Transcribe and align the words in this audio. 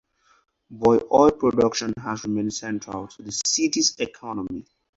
But 0.71 1.05
oil 1.11 1.29
production 1.29 1.93
has 2.03 2.23
remained 2.23 2.53
central 2.55 3.07
to 3.07 3.21
the 3.21 3.31
city's 3.31 3.95
economy. 3.99 4.65